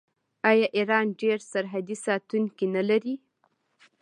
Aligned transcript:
آیا 0.49 0.67
ایران 0.77 1.05
ډیر 1.19 1.37
سرحدي 1.51 1.97
ساتونکي 2.05 2.65
نلري؟ 2.75 3.15